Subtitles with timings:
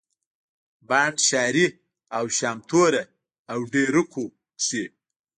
[0.87, 1.67] بانډ شاري
[2.17, 3.03] او شامتوره
[3.51, 4.23] او ډېره کو
[4.59, 4.83] کښي